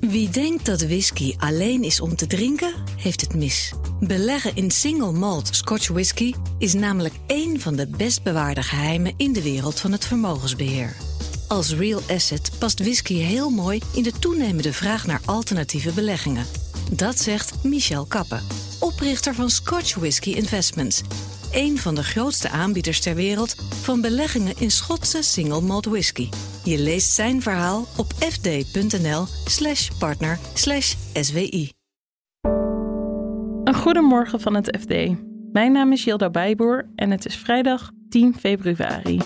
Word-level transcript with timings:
Wie 0.00 0.30
denkt 0.30 0.66
dat 0.66 0.82
whisky 0.82 1.34
alleen 1.38 1.82
is 1.82 2.00
om 2.00 2.16
te 2.16 2.26
drinken, 2.26 2.74
heeft 2.96 3.20
het 3.20 3.34
mis. 3.34 3.72
Beleggen 4.00 4.56
in 4.56 4.70
single 4.70 5.12
malt 5.12 5.48
Scotch 5.50 5.88
whisky 5.88 6.32
is 6.58 6.74
namelijk 6.74 7.14
één 7.26 7.60
van 7.60 7.76
de 7.76 7.86
best 7.86 8.22
bewaarde 8.22 8.62
geheimen 8.62 9.14
in 9.16 9.32
de 9.32 9.42
wereld 9.42 9.80
van 9.80 9.92
het 9.92 10.04
vermogensbeheer. 10.04 10.96
Als 11.48 11.74
real 11.74 12.00
asset 12.08 12.50
past 12.58 12.78
whisky 12.78 13.14
heel 13.14 13.50
mooi 13.50 13.80
in 13.94 14.02
de 14.02 14.12
toenemende 14.18 14.72
vraag 14.72 15.06
naar 15.06 15.20
alternatieve 15.24 15.92
beleggingen. 15.92 16.46
Dat 16.90 17.18
zegt 17.18 17.64
Michel 17.64 18.04
Kappen, 18.04 18.42
oprichter 18.80 19.34
van 19.34 19.50
Scotch 19.50 19.94
Whisky 19.94 20.30
Investments. 20.30 21.02
Een 21.52 21.78
van 21.78 21.94
de 21.94 22.04
grootste 22.04 22.48
aanbieders 22.48 23.00
ter 23.00 23.14
wereld 23.14 23.54
van 23.82 24.00
beleggingen 24.00 24.54
in 24.58 24.70
Schotse 24.70 25.22
single 25.22 25.60
malt 25.60 25.84
whisky. 25.84 26.28
Je 26.64 26.78
leest 26.78 27.12
zijn 27.12 27.42
verhaal 27.42 27.86
op 27.96 28.12
fd.nl/slash 28.12 29.90
partner 29.98 30.38
SWI. 30.54 31.72
Een 33.64 33.74
goedemorgen 33.74 34.40
van 34.40 34.54
het 34.54 34.78
FD. 34.80 34.94
Mijn 35.52 35.72
naam 35.72 35.92
is 35.92 36.04
Jilda 36.04 36.30
Bijboer 36.30 36.88
en 36.94 37.10
het 37.10 37.26
is 37.26 37.36
vrijdag 37.36 37.90
10 38.08 38.34
februari. 38.40 39.20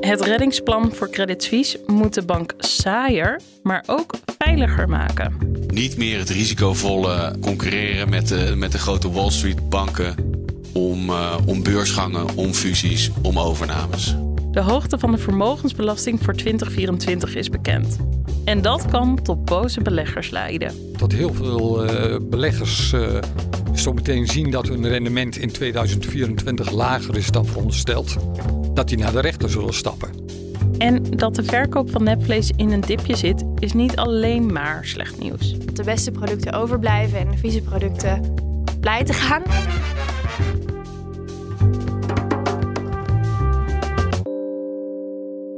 Het 0.00 0.20
reddingsplan 0.20 0.92
voor 0.92 1.10
Credit 1.10 1.42
Suisse 1.42 1.80
moet 1.86 2.14
de 2.14 2.24
bank 2.24 2.54
saaier, 2.58 3.40
maar 3.62 3.84
ook 3.86 4.14
veiliger 4.38 4.88
maken. 4.88 5.53
Niet 5.74 5.96
meer 5.96 6.18
het 6.18 6.30
risicovolle 6.30 7.36
concurreren 7.40 8.08
met 8.08 8.28
de, 8.28 8.52
met 8.56 8.72
de 8.72 8.78
grote 8.78 9.10
Wall 9.10 9.30
Street 9.30 9.68
banken 9.68 10.14
om, 10.72 11.10
uh, 11.10 11.36
om 11.46 11.62
beursgangen, 11.62 12.36
om 12.36 12.52
fusies, 12.52 13.10
om 13.22 13.38
overnames. 13.38 14.16
De 14.50 14.60
hoogte 14.60 14.98
van 14.98 15.10
de 15.10 15.18
vermogensbelasting 15.18 16.20
voor 16.22 16.34
2024 16.34 17.34
is 17.34 17.50
bekend. 17.50 17.96
En 18.44 18.62
dat 18.62 18.86
kan 18.90 19.22
tot 19.22 19.44
boze 19.44 19.80
beleggers 19.80 20.30
leiden. 20.30 20.92
Dat 20.96 21.12
heel 21.12 21.34
veel 21.34 21.84
uh, 21.84 22.16
beleggers 22.22 22.92
uh, 22.92 23.08
zo 23.74 23.92
meteen 23.92 24.26
zien 24.26 24.50
dat 24.50 24.68
hun 24.68 24.88
rendement 24.88 25.36
in 25.36 25.52
2024 25.52 26.70
lager 26.70 27.16
is 27.16 27.30
dan 27.30 27.46
verondersteld 27.46 28.16
dat 28.74 28.88
die 28.88 28.98
naar 28.98 29.12
de 29.12 29.20
rechter 29.20 29.50
zullen 29.50 29.74
stappen. 29.74 30.23
En 30.78 31.02
dat 31.02 31.34
de 31.34 31.42
verkoop 31.42 31.90
van 31.90 32.02
nepvlees 32.02 32.50
in 32.56 32.70
een 32.70 32.80
dipje 32.80 33.16
zit, 33.16 33.44
is 33.58 33.72
niet 33.72 33.96
alleen 33.96 34.52
maar 34.52 34.84
slecht 34.84 35.18
nieuws. 35.18 35.58
Dat 35.58 35.76
de 35.76 35.84
beste 35.84 36.10
producten 36.10 36.52
overblijven 36.52 37.18
en 37.18 37.30
de 37.30 37.36
vieze 37.36 37.62
producten 37.62 38.34
blij 38.80 39.04
te 39.04 39.12
gaan. 39.12 39.42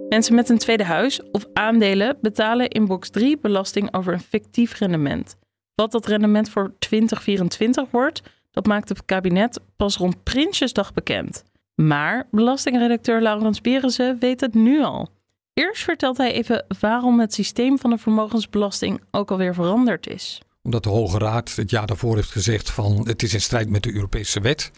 Mensen 0.09 0.35
met 0.35 0.49
een 0.49 0.59
tweede 0.59 0.85
huis 0.85 1.23
of 1.33 1.47
aandelen 1.53 2.19
betalen 2.21 2.69
in 2.69 2.87
box 2.87 3.11
3 3.11 3.39
belasting 3.39 3.95
over 3.95 4.13
een 4.13 4.21
fictief 4.21 4.79
rendement. 4.79 5.37
Wat 5.75 5.93
dat 5.93 6.07
rendement 6.07 6.51
voor 6.51 6.75
2024 6.79 7.91
wordt, 7.91 8.23
dat 8.51 8.67
maakt 8.67 8.89
het 8.89 9.05
kabinet 9.05 9.61
pas 9.77 9.97
rond 9.97 10.23
Prinsjesdag 10.23 10.93
bekend. 10.93 11.45
Maar 11.77 12.29
belastingredacteur 12.31 13.23
Laurens 13.23 13.61
Berense 13.61 14.17
weet 14.21 14.41
het 14.41 14.55
nu 14.55 14.83
al. 14.83 15.09
Eerst 15.53 15.83
vertelt 15.83 16.17
hij 16.17 16.33
even 16.33 16.67
waarom 16.81 17.21
het 17.21 17.35
systeem 17.35 17.79
van 17.79 17.91
de 17.91 17.99
vermogensbelasting 17.99 19.01
ook 19.11 19.31
alweer 19.31 19.55
veranderd 19.55 20.07
is. 20.07 20.41
Omdat 20.63 20.83
de 20.83 20.89
Hoge 20.89 21.19
Raad 21.19 21.55
het 21.55 21.71
jaar 21.71 21.87
daarvoor 21.87 22.17
heeft 22.17 22.31
gezegd 22.31 22.71
van 22.71 23.07
het 23.09 23.23
is 23.23 23.35
in 23.35 23.41
strijd 23.41 23.69
met 23.69 23.83
de 23.83 23.95
Europese 23.95 24.41
wet. 24.41 24.71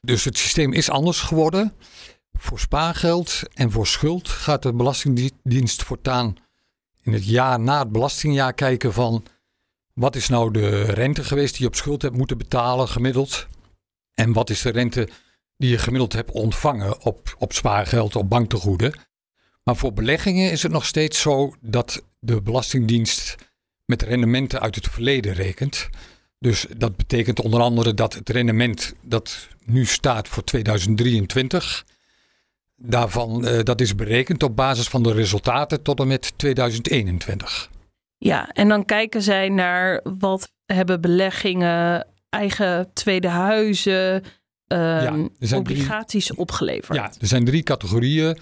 Dus 0.00 0.24
het 0.24 0.38
systeem 0.38 0.72
is 0.72 0.90
anders 0.90 1.20
geworden. 1.20 1.72
Voor 2.32 2.58
spaargeld 2.58 3.42
en 3.54 3.70
voor 3.70 3.86
schuld 3.86 4.28
gaat 4.28 4.62
de 4.62 4.72
Belastingdienst 4.72 5.82
voortaan 5.82 6.36
in 7.02 7.12
het 7.12 7.26
jaar 7.26 7.60
na 7.60 7.78
het 7.78 7.92
belastingjaar 7.92 8.52
kijken 8.52 8.92
van 8.92 9.24
wat 9.92 10.16
is 10.16 10.28
nou 10.28 10.52
de 10.52 10.82
rente 10.82 11.24
geweest 11.24 11.52
die 11.52 11.62
je 11.62 11.68
op 11.68 11.74
schuld 11.74 12.02
hebt 12.02 12.16
moeten 12.16 12.38
betalen 12.38 12.88
gemiddeld. 12.88 13.46
En 14.14 14.32
wat 14.32 14.50
is 14.50 14.62
de 14.62 14.70
rente 14.70 15.08
die 15.60 15.70
je 15.70 15.78
gemiddeld 15.78 16.12
hebt 16.12 16.30
ontvangen 16.30 17.04
op, 17.04 17.34
op 17.38 17.52
spaargeld, 17.52 18.16
op 18.16 18.28
banktegoeden. 18.28 18.92
Maar 19.64 19.76
voor 19.76 19.92
beleggingen 19.92 20.50
is 20.50 20.62
het 20.62 20.72
nog 20.72 20.86
steeds 20.86 21.20
zo 21.20 21.54
dat 21.60 22.02
de 22.18 22.42
Belastingdienst 22.42 23.36
met 23.84 24.02
rendementen 24.02 24.60
uit 24.60 24.74
het 24.74 24.88
verleden 24.88 25.32
rekent. 25.32 25.88
Dus 26.38 26.66
dat 26.76 26.96
betekent 26.96 27.40
onder 27.40 27.60
andere 27.60 27.94
dat 27.94 28.14
het 28.14 28.28
rendement 28.28 28.94
dat 29.02 29.48
nu 29.64 29.84
staat 29.84 30.28
voor 30.28 30.44
2023, 30.44 31.84
daarvan, 32.76 33.44
uh, 33.44 33.62
dat 33.62 33.80
is 33.80 33.94
berekend 33.94 34.42
op 34.42 34.56
basis 34.56 34.88
van 34.88 35.02
de 35.02 35.12
resultaten 35.12 35.82
tot 35.82 36.00
en 36.00 36.06
met 36.06 36.32
2021. 36.36 37.70
Ja, 38.18 38.48
en 38.48 38.68
dan 38.68 38.84
kijken 38.84 39.22
zij 39.22 39.48
naar 39.48 40.00
wat 40.18 40.52
hebben 40.66 41.00
beleggingen, 41.00 42.06
eigen 42.28 42.90
tweede 42.92 43.28
huizen, 43.28 44.24
uh, 44.72 45.24
obligaties 45.54 46.26
drie, 46.26 46.38
opgeleverd. 46.38 46.98
Ja, 46.98 47.12
er 47.20 47.26
zijn 47.26 47.44
drie 47.44 47.62
categorieën. 47.62 48.38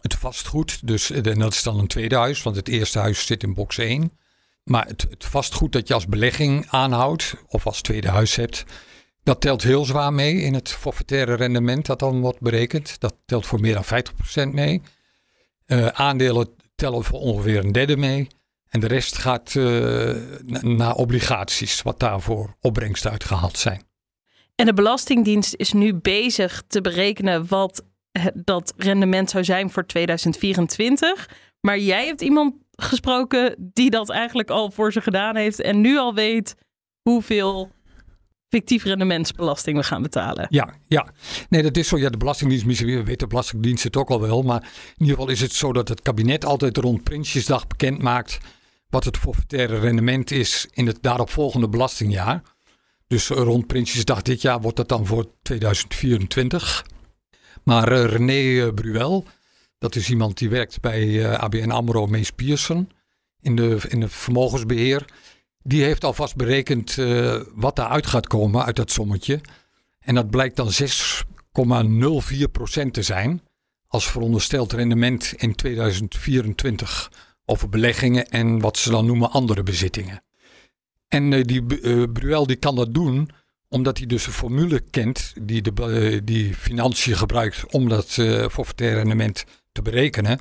Het 0.00 0.14
vastgoed, 0.14 0.86
dus, 0.86 1.10
en 1.10 1.38
dat 1.38 1.52
is 1.52 1.62
dan 1.62 1.78
een 1.78 1.86
tweede 1.86 2.16
huis, 2.16 2.42
want 2.42 2.56
het 2.56 2.68
eerste 2.68 2.98
huis 2.98 3.26
zit 3.26 3.42
in 3.42 3.54
box 3.54 3.78
1. 3.78 4.12
Maar 4.64 4.86
het, 4.86 5.06
het 5.10 5.24
vastgoed 5.24 5.72
dat 5.72 5.88
je 5.88 5.94
als 5.94 6.06
belegging 6.06 6.66
aanhoudt 6.68 7.34
of 7.48 7.66
als 7.66 7.80
tweede 7.80 8.08
huis 8.08 8.34
hebt, 8.36 8.64
dat 9.22 9.40
telt 9.40 9.62
heel 9.62 9.84
zwaar 9.84 10.12
mee 10.12 10.34
in 10.34 10.54
het 10.54 10.68
forfaitaire 10.68 11.34
rendement 11.34 11.86
dat 11.86 11.98
dan 11.98 12.20
wordt 12.20 12.40
berekend. 12.40 13.00
Dat 13.00 13.14
telt 13.26 13.46
voor 13.46 13.60
meer 13.60 13.74
dan 13.74 14.04
50% 14.50 14.52
mee. 14.52 14.82
Uh, 15.66 15.86
aandelen 15.86 16.48
tellen 16.74 17.04
voor 17.04 17.18
ongeveer 17.18 17.64
een 17.64 17.72
derde 17.72 17.96
mee. 17.96 18.28
En 18.68 18.80
de 18.80 18.86
rest 18.86 19.18
gaat 19.18 19.54
uh, 19.54 20.16
naar 20.60 20.94
obligaties, 20.94 21.82
wat 21.82 22.00
daarvoor 22.00 22.56
opbrengsten 22.60 23.10
uitgehaald 23.10 23.58
zijn. 23.58 23.87
En 24.60 24.66
de 24.66 24.72
Belastingdienst 24.72 25.54
is 25.56 25.72
nu 25.72 25.94
bezig 25.94 26.62
te 26.66 26.80
berekenen 26.80 27.46
wat 27.48 27.84
dat 28.34 28.74
rendement 28.76 29.30
zou 29.30 29.44
zijn 29.44 29.70
voor 29.70 29.86
2024. 29.86 31.28
Maar 31.60 31.78
jij 31.78 32.06
hebt 32.06 32.20
iemand 32.20 32.54
gesproken 32.70 33.70
die 33.72 33.90
dat 33.90 34.10
eigenlijk 34.10 34.50
al 34.50 34.70
voor 34.70 34.92
ze 34.92 35.00
gedaan 35.00 35.36
heeft 35.36 35.60
en 35.60 35.80
nu 35.80 35.98
al 35.98 36.14
weet 36.14 36.54
hoeveel 37.02 37.70
fictief 38.48 38.84
rendementsbelasting 38.84 39.76
we 39.76 39.82
gaan 39.82 40.02
betalen. 40.02 40.46
Ja, 40.50 40.74
ja. 40.86 41.08
Nee, 41.48 41.62
dat 41.62 41.76
is 41.76 41.88
zo. 41.88 41.98
Ja, 41.98 42.08
de 42.08 42.16
Belastingdienst, 42.16 42.66
misschien 42.66 43.04
weet 43.04 43.20
de 43.20 43.26
Belastingdienst 43.26 43.84
het 43.84 43.96
ook 43.96 44.10
al 44.10 44.20
wel. 44.20 44.42
Maar 44.42 44.62
in 44.62 44.92
ieder 44.98 45.14
geval 45.14 45.30
is 45.30 45.40
het 45.40 45.52
zo 45.52 45.72
dat 45.72 45.88
het 45.88 46.02
kabinet 46.02 46.44
altijd 46.44 46.76
rond 46.76 47.02
Prinsjesdag 47.02 47.66
bekend 47.66 48.02
maakt 48.02 48.38
wat 48.88 49.04
het 49.04 49.16
forfaitaire 49.16 49.78
rendement 49.78 50.30
is 50.30 50.66
in 50.70 50.86
het 50.86 50.98
daaropvolgende 51.00 51.68
belastingjaar. 51.68 52.42
Dus 53.08 53.28
rond 53.28 53.66
Prinsjesdag 53.66 54.22
dit 54.22 54.42
jaar 54.42 54.60
wordt 54.60 54.76
dat 54.76 54.88
dan 54.88 55.06
voor 55.06 55.26
2024. 55.42 56.84
Maar 57.64 57.92
uh, 57.92 58.04
René 58.04 58.32
uh, 58.32 58.72
Bruel, 58.74 59.24
dat 59.78 59.96
is 59.96 60.10
iemand 60.10 60.38
die 60.38 60.48
werkt 60.48 60.80
bij 60.80 61.24
eh, 61.24 61.38
ABN 61.38 61.70
AMRO 61.70 62.06
Mees 62.06 62.30
Pierson 62.30 62.90
in 63.40 63.56
de, 63.56 63.80
in 63.88 64.00
de 64.00 64.08
vermogensbeheer. 64.08 65.04
Die 65.62 65.82
heeft 65.82 66.04
alvast 66.04 66.36
berekend 66.36 66.94
wat 67.54 67.76
daaruit 67.76 68.06
gaat 68.06 68.26
komen 68.26 68.64
uit 68.64 68.76
dat 68.76 68.90
sommetje. 68.90 69.40
En 70.00 70.14
dat 70.14 70.30
blijkt 70.30 70.56
dan 70.56 70.70
6,04% 70.72 70.76
te 72.90 73.02
zijn 73.02 73.42
als 73.86 74.10
verondersteld 74.10 74.72
rendement 74.72 75.32
in 75.36 75.54
2024 75.54 77.12
over 77.44 77.68
beleggingen 77.68 78.28
en 78.28 78.60
wat 78.60 78.76
ze 78.76 78.90
dan 78.90 79.06
noemen 79.06 79.30
andere 79.30 79.62
bezittingen. 79.62 80.22
En 81.08 81.32
uh, 81.32 81.44
die 81.44 81.62
uh, 81.82 82.04
Bruel 82.12 82.46
die 82.46 82.56
kan 82.56 82.76
dat 82.76 82.94
doen 82.94 83.30
omdat 83.70 83.98
hij 83.98 84.06
dus 84.06 84.26
een 84.26 84.32
formule 84.32 84.80
kent 84.80 85.32
die, 85.42 85.62
de, 85.62 85.72
uh, 85.76 86.20
die 86.24 86.54
financiën 86.54 87.16
gebruikt 87.16 87.72
om 87.72 87.88
dat 87.88 88.10
forfaitaire 88.50 88.96
rendement 88.96 89.44
te 89.72 89.82
berekenen. 89.82 90.40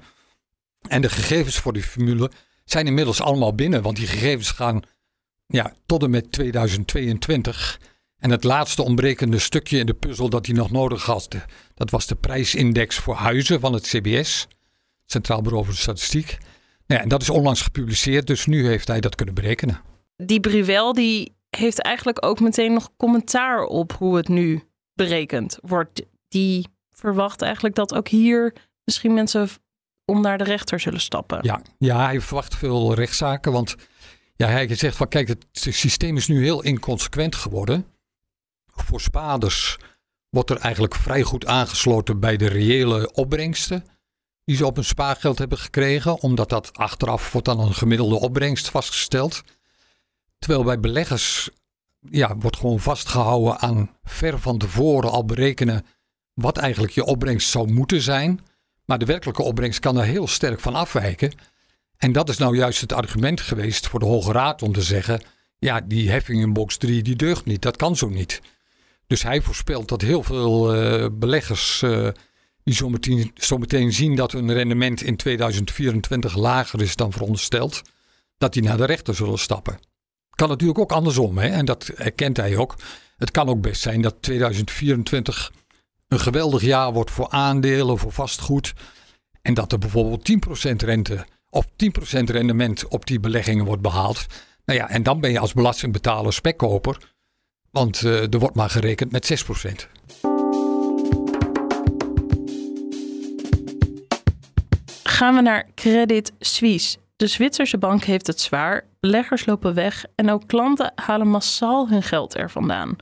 En 0.87 1.01
de 1.01 1.09
gegevens 1.09 1.57
voor 1.57 1.73
die 1.73 1.83
formule 1.83 2.31
zijn 2.65 2.87
inmiddels 2.87 3.21
allemaal 3.21 3.55
binnen, 3.55 3.81
want 3.81 3.97
die 3.97 4.07
gegevens 4.07 4.51
gaan 4.51 4.81
ja, 5.47 5.73
tot 5.85 6.03
en 6.03 6.09
met 6.09 6.31
2022. 6.31 7.79
En 8.17 8.29
het 8.29 8.43
laatste 8.43 8.83
ontbrekende 8.83 9.39
stukje 9.39 9.77
in 9.77 9.85
de 9.85 9.93
puzzel 9.93 10.29
dat 10.29 10.45
hij 10.45 10.55
nog 10.55 10.71
nodig 10.71 11.05
had, 11.05 11.27
dat 11.73 11.89
was 11.89 12.07
de 12.07 12.15
prijsindex 12.15 12.95
voor 12.95 13.15
huizen 13.15 13.59
van 13.59 13.73
het 13.73 13.87
CBS, 13.87 14.47
Centraal 15.05 15.41
Bureau 15.41 15.65
voor 15.65 15.73
de 15.73 15.79
Statistiek. 15.79 16.37
Nou 16.85 16.99
ja, 16.99 17.01
en 17.01 17.09
dat 17.09 17.21
is 17.21 17.29
onlangs 17.29 17.61
gepubliceerd, 17.61 18.27
dus 18.27 18.45
nu 18.45 18.67
heeft 18.67 18.87
hij 18.87 18.99
dat 18.99 19.15
kunnen 19.15 19.35
berekenen 19.35 19.81
die 20.23 20.39
Bruel 20.39 20.93
die 20.93 21.35
heeft 21.49 21.81
eigenlijk 21.81 22.25
ook 22.25 22.39
meteen 22.39 22.73
nog 22.73 22.89
commentaar 22.97 23.63
op 23.63 23.93
hoe 23.93 24.15
het 24.17 24.27
nu 24.27 24.63
berekend 24.93 25.57
wordt. 25.61 26.01
Die 26.27 26.67
verwacht 26.91 27.41
eigenlijk 27.41 27.75
dat 27.75 27.93
ook 27.93 28.07
hier 28.07 28.53
misschien 28.83 29.13
mensen 29.13 29.49
om 30.05 30.21
naar 30.21 30.37
de 30.37 30.43
rechter 30.43 30.79
zullen 30.79 30.99
stappen. 30.99 31.39
Ja, 31.41 31.61
ja 31.77 32.05
hij 32.05 32.21
verwacht 32.21 32.55
veel 32.55 32.93
rechtszaken, 32.93 33.51
want 33.51 33.75
ja, 34.35 34.47
hij 34.47 34.75
zegt 34.75 34.97
van 34.97 35.07
kijk, 35.07 35.27
het 35.27 35.45
systeem 35.51 36.17
is 36.17 36.27
nu 36.27 36.43
heel 36.43 36.63
inconsequent 36.63 37.35
geworden. 37.35 37.85
Voor 38.65 39.01
spaders 39.01 39.77
wordt 40.29 40.49
er 40.49 40.57
eigenlijk 40.57 40.95
vrij 40.95 41.21
goed 41.21 41.45
aangesloten 41.45 42.19
bij 42.19 42.37
de 42.37 42.47
reële 42.47 43.13
opbrengsten 43.13 43.85
die 44.43 44.55
ze 44.55 44.65
op 44.65 44.75
hun 44.75 44.85
spaargeld 44.85 45.37
hebben 45.37 45.57
gekregen, 45.57 46.21
omdat 46.21 46.49
dat 46.49 46.77
achteraf 46.77 47.31
wordt 47.31 47.47
dan 47.47 47.59
een 47.59 47.73
gemiddelde 47.73 48.19
opbrengst 48.19 48.69
vastgesteld. 48.69 49.43
Terwijl 50.39 50.63
bij 50.63 50.79
beleggers 50.79 51.49
ja, 52.09 52.37
wordt 52.37 52.57
gewoon 52.57 52.79
vastgehouden 52.79 53.59
aan 53.59 53.91
ver 54.03 54.39
van 54.39 54.57
tevoren 54.57 55.11
al 55.11 55.25
berekenen 55.25 55.85
wat 56.33 56.57
eigenlijk 56.57 56.93
je 56.93 57.05
opbrengst 57.05 57.49
zou 57.49 57.71
moeten 57.71 58.01
zijn. 58.01 58.39
Maar 58.85 58.99
de 58.99 59.05
werkelijke 59.05 59.41
opbrengst 59.41 59.79
kan 59.79 59.97
er 59.97 60.05
heel 60.05 60.27
sterk 60.27 60.59
van 60.59 60.75
afwijken. 60.75 61.33
En 61.97 62.11
dat 62.11 62.29
is 62.29 62.37
nou 62.37 62.57
juist 62.57 62.81
het 62.81 62.93
argument 62.93 63.41
geweest 63.41 63.87
voor 63.87 63.99
de 63.99 64.05
Hoge 64.05 64.31
Raad 64.31 64.61
om 64.61 64.73
te 64.73 64.81
zeggen: 64.81 65.21
ja, 65.59 65.81
die 65.81 66.09
heffing 66.09 66.41
in 66.41 66.53
box 66.53 66.77
3 66.77 67.03
die 67.03 67.15
deugt 67.15 67.45
niet, 67.45 67.61
dat 67.61 67.77
kan 67.77 67.95
zo 67.95 68.09
niet. 68.09 68.41
Dus 69.07 69.23
hij 69.23 69.41
voorspelt 69.41 69.87
dat 69.87 70.01
heel 70.01 70.23
veel 70.23 70.75
uh, 70.75 71.07
beleggers 71.11 71.81
uh, 71.81 72.07
die 72.63 72.73
zometeen, 72.73 73.31
zometeen 73.33 73.93
zien 73.93 74.15
dat 74.15 74.31
hun 74.31 74.53
rendement 74.53 75.01
in 75.01 75.15
2024 75.15 76.35
lager 76.35 76.81
is 76.81 76.95
dan 76.95 77.11
verondersteld, 77.11 77.81
dat 78.37 78.53
die 78.53 78.63
naar 78.63 78.77
de 78.77 78.85
rechter 78.85 79.15
zullen 79.15 79.39
stappen. 79.39 79.79
Kan 80.37 80.49
natuurlijk 80.49 80.79
ook 80.79 80.91
andersom, 80.91 81.37
hè? 81.37 81.47
en 81.47 81.65
dat 81.65 81.87
erkent 81.87 82.37
hij 82.37 82.57
ook. 82.57 82.75
Het 83.17 83.31
kan 83.31 83.49
ook 83.49 83.61
best 83.61 83.81
zijn 83.81 84.01
dat 84.01 84.15
2024 84.19 85.51
een 86.07 86.19
geweldig 86.19 86.61
jaar 86.61 86.93
wordt 86.93 87.11
voor 87.11 87.29
aandelen, 87.29 87.97
voor 87.97 88.11
vastgoed. 88.11 88.73
En 89.41 89.53
dat 89.53 89.71
er 89.71 89.77
bijvoorbeeld 89.77 90.31
10% 90.69 90.71
rente 90.75 91.25
of 91.49 91.65
10% 91.65 91.69
rendement 92.23 92.87
op 92.87 93.05
die 93.05 93.19
beleggingen 93.19 93.65
wordt 93.65 93.81
behaald. 93.81 94.25
Nou 94.65 94.79
ja, 94.79 94.89
en 94.89 95.03
dan 95.03 95.19
ben 95.19 95.31
je 95.31 95.39
als 95.39 95.53
belastingbetaler 95.53 96.33
spekkoper. 96.33 97.13
Want 97.71 98.01
uh, 98.01 98.33
er 98.33 98.39
wordt 98.39 98.55
maar 98.55 98.69
gerekend 98.69 99.11
met 99.11 99.43
6%. 99.43 99.71
Gaan 105.03 105.35
we 105.35 105.41
naar 105.41 105.65
Credit 105.75 106.31
Suisse. 106.39 106.97
De 107.17 107.27
Zwitserse 107.27 107.77
bank 107.77 108.03
heeft 108.03 108.27
het 108.27 108.41
zwaar, 108.41 108.85
beleggers 108.99 109.45
lopen 109.45 109.73
weg 109.73 110.05
en 110.15 110.29
ook 110.29 110.47
klanten 110.47 110.91
halen 110.95 111.27
massaal 111.27 111.89
hun 111.89 112.03
geld 112.03 112.35
er 112.35 112.51
vandaan. 112.51 112.95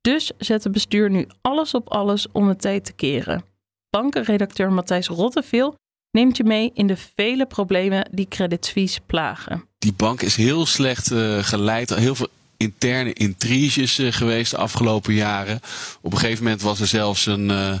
Dus 0.00 0.30
zet 0.38 0.64
het 0.64 0.72
bestuur 0.72 1.10
nu 1.10 1.26
alles 1.40 1.74
op 1.74 1.88
alles 1.90 2.26
om 2.32 2.48
het 2.48 2.60
tijd 2.60 2.84
te 2.84 2.92
keren. 2.92 3.44
Bankenredacteur 3.90 4.72
Matthijs 4.72 5.06
Rotteveel 5.06 5.74
neemt 6.10 6.36
je 6.36 6.44
mee 6.44 6.70
in 6.74 6.86
de 6.86 6.96
vele 7.14 7.46
problemen 7.46 8.08
die 8.10 8.28
Credit 8.28 8.66
Suisse 8.66 9.00
plagen. 9.06 9.64
Die 9.78 9.94
bank 9.94 10.22
is 10.22 10.36
heel 10.36 10.66
slecht 10.66 11.10
uh, 11.10 11.38
geleid, 11.38 11.94
heel 11.94 12.14
veel 12.14 12.28
interne 12.56 13.12
intriges 13.12 13.98
uh, 13.98 14.12
geweest 14.12 14.50
de 14.50 14.56
afgelopen 14.56 15.14
jaren. 15.14 15.60
Op 16.00 16.12
een 16.12 16.18
gegeven 16.18 16.44
moment 16.44 16.62
was 16.62 16.80
er 16.80 16.86
zelfs 16.86 17.26
een 17.26 17.50
uh, 17.50 17.74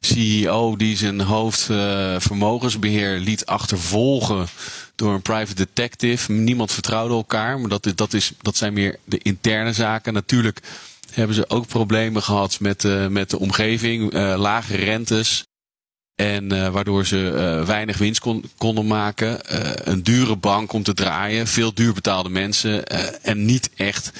CEO 0.00 0.76
die 0.76 0.96
zijn 0.96 1.20
hoofdvermogensbeheer 1.20 3.18
liet 3.18 3.46
achtervolgen 3.46 4.46
door 4.98 5.14
een 5.14 5.22
private 5.22 5.54
detective. 5.54 6.32
Niemand 6.32 6.72
vertrouwde 6.72 7.14
elkaar, 7.14 7.60
maar 7.60 7.68
dat, 7.68 7.92
dat, 7.94 8.12
is, 8.12 8.32
dat 8.42 8.56
zijn 8.56 8.72
meer 8.72 8.98
de 9.04 9.18
interne 9.18 9.72
zaken. 9.72 10.12
Natuurlijk 10.12 10.60
hebben 11.12 11.36
ze 11.36 11.50
ook 11.50 11.66
problemen 11.66 12.22
gehad 12.22 12.60
met, 12.60 12.84
uh, 12.84 13.06
met 13.06 13.30
de 13.30 13.38
omgeving, 13.38 14.14
uh, 14.14 14.34
lage 14.38 14.76
rentes. 14.76 15.46
En 16.14 16.52
uh, 16.52 16.68
waardoor 16.68 17.06
ze 17.06 17.62
weinig 17.66 17.98
winst 17.98 18.20
kon, 18.20 18.44
konden 18.56 18.86
maken. 18.86 19.40
een 19.90 20.02
dure 20.02 20.36
bank 20.36 20.72
om 20.72 20.82
te 20.82 20.94
draaien, 20.94 21.46
veel 21.46 21.74
duur 21.74 21.92
betaalde 21.92 22.28
mensen. 22.28 22.86
en 23.22 23.44
niet 23.44 23.70
echt 23.76 24.12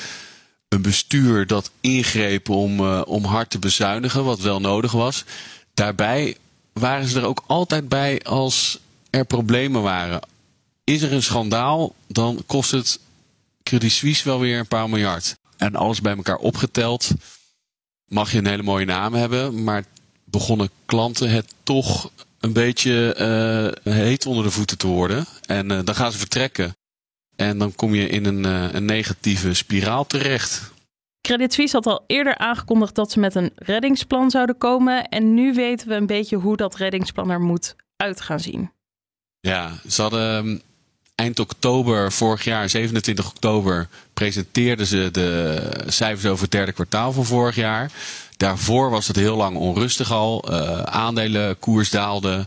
een 0.69 0.83
bestuur 0.83 1.47
dat 1.47 1.71
ingreep 1.81 2.49
om, 2.49 2.81
om 2.91 3.25
hard 3.25 3.51
te 3.51 3.59
bezuinigen, 3.59 4.25
wat 4.25 4.41
wel 4.41 4.61
nodig 4.61 4.93
was. 4.93 5.25
Daarbij 5.75 6.37
waren 6.73 7.09
ze 7.09 7.19
er 7.19 7.27
ook 7.27 7.45
altijd 7.47 7.89
bij 7.89 8.23
als 8.23 8.79
er 9.11 9.25
problemen 9.25 9.83
waren. 9.83 10.21
Is 10.89 11.03
er 11.03 11.13
een 11.13 11.23
schandaal, 11.23 11.95
dan 12.07 12.43
kost 12.47 12.71
het 12.71 13.01
Credit 13.63 13.93
Suisse 13.93 14.25
wel 14.25 14.41
weer 14.41 14.59
een 14.59 14.69
paar 14.69 14.89
miljard. 14.89 15.37
En 15.57 15.77
alles 15.77 16.01
bij 16.01 16.17
elkaar 16.17 16.37
opgeteld 16.37 17.11
mag 18.05 18.33
je 18.33 18.39
een 18.39 18.47
hele 18.47 18.63
mooie 18.63 18.85
naam 18.85 19.15
hebben. 19.15 19.65
Maar 19.65 19.85
begonnen 20.25 20.71
klanten 20.85 21.31
het 21.31 21.55
toch 21.63 22.11
een 22.41 22.53
beetje 22.53 23.15
uh, 23.85 23.95
heet 23.95 24.27
onder 24.27 24.45
de 24.45 24.51
voeten 24.51 24.79
te 24.79 24.87
worden. 24.87 25.27
En 25.47 25.71
uh, 25.71 25.81
dan 25.85 25.95
gaan 25.95 26.13
ze 26.13 26.19
vertrekken. 26.19 26.77
En 27.37 27.59
dan 27.59 27.75
kom 27.75 27.95
je 27.95 28.09
in 28.09 28.25
een, 28.25 28.47
uh, 28.47 28.73
een 28.73 28.85
negatieve 28.85 29.55
spiraal 29.55 30.07
terecht. 30.07 30.73
Credit 31.21 31.53
Suisse 31.53 31.77
had 31.77 31.87
al 31.87 32.05
eerder 32.07 32.39
aangekondigd 32.39 32.95
dat 32.95 33.13
ze 33.13 33.19
met 33.19 33.35
een 33.35 33.51
reddingsplan 33.55 34.31
zouden 34.31 34.59
komen. 34.59 35.09
En 35.09 35.35
nu 35.35 35.55
weten 35.55 35.89
we 35.89 35.95
een 35.95 36.07
beetje 36.07 36.37
hoe 36.37 36.57
dat 36.57 36.77
reddingsplan 36.77 37.31
er 37.31 37.41
moet 37.41 37.77
uit 37.97 38.21
gaan 38.21 38.41
zien. 38.41 38.71
Ja, 39.41 39.73
ze 39.89 40.03
hadden 40.03 40.37
ehm, 40.37 40.59
eind 41.19 41.39
oktober 41.39 42.13
vorig 42.13 42.45
jaar, 42.45 42.69
27 42.69 43.29
oktober, 43.29 43.89
presenteerden 44.15 44.87
ze 44.87 45.09
de 45.13 45.61
cijfers 45.87 46.27
over 46.27 46.43
het 46.43 46.51
derde 46.51 46.73
kwartaal 46.73 47.13
van 47.13 47.25
vorig 47.25 47.57
jaar. 47.57 47.91
Daarvoor 48.37 48.91
was 48.91 49.07
het 49.07 49.17
heel 49.17 49.37
lang 49.37 49.57
onrustig 49.57 50.13
al. 50.13 50.53
Uh, 50.53 50.83
aandelenkoers 50.83 51.91
daalde. 51.91 52.47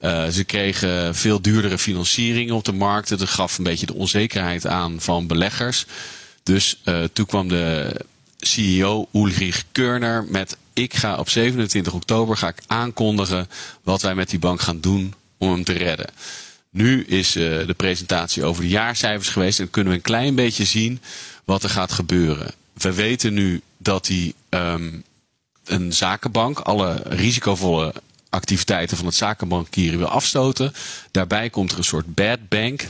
Uh, 0.00 0.26
ze 0.26 0.44
kregen 0.44 1.14
veel 1.14 1.40
duurdere 1.40 1.78
financiering 1.78 2.50
op 2.50 2.64
de 2.64 2.72
markt. 2.72 3.08
Dat 3.08 3.28
gaf 3.28 3.58
een 3.58 3.64
beetje 3.64 3.86
de 3.86 3.94
onzekerheid 3.94 4.66
aan 4.66 5.00
van 5.00 5.26
beleggers. 5.26 5.86
Dus 6.42 6.80
uh, 6.84 7.04
toen 7.12 7.26
kwam 7.26 7.48
de 7.48 7.94
CEO 8.38 9.08
Ulrich 9.12 9.64
Körner 9.72 10.26
met... 10.28 10.56
ik 10.72 10.94
ga 10.94 11.16
op 11.16 11.28
27 11.28 11.92
oktober 11.92 12.36
ga 12.36 12.48
ik 12.48 12.62
aankondigen 12.66 13.48
wat 13.82 14.02
wij 14.02 14.14
met 14.14 14.30
die 14.30 14.38
bank 14.38 14.60
gaan 14.60 14.80
doen 14.80 15.14
om 15.38 15.50
hem 15.50 15.64
te 15.64 15.72
redden. 15.72 16.10
Nu 16.70 17.04
is 17.04 17.36
uh, 17.36 17.66
de 17.66 17.74
presentatie 17.74 18.44
over 18.44 18.62
de 18.62 18.68
jaarcijfers 18.68 19.28
geweest 19.28 19.60
en 19.60 19.70
kunnen 19.70 19.92
we 19.92 19.98
een 19.98 20.04
klein 20.04 20.34
beetje 20.34 20.64
zien 20.64 21.00
wat 21.44 21.62
er 21.62 21.70
gaat 21.70 21.92
gebeuren. 21.92 22.52
We 22.72 22.92
weten 22.92 23.34
nu 23.34 23.60
dat 23.78 24.06
die 24.06 24.34
um, 24.48 25.02
een 25.64 25.92
zakenbank 25.92 26.58
alle 26.58 27.02
risicovolle 27.04 27.94
activiteiten 28.28 28.96
van 28.96 29.06
het 29.06 29.14
zakenbankieren 29.14 29.98
wil 29.98 30.08
afstoten. 30.08 30.72
Daarbij 31.10 31.50
komt 31.50 31.72
er 31.72 31.78
een 31.78 31.84
soort 31.84 32.14
bad 32.14 32.48
bank 32.48 32.86